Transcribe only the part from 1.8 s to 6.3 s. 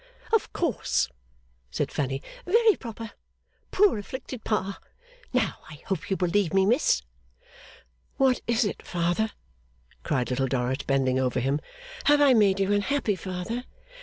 Fanny. 'Very proper. Poor, afflicted Pa! Now, I hope you